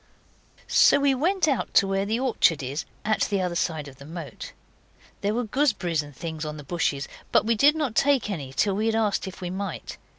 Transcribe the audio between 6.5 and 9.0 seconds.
the bushes, but we did not take any till we had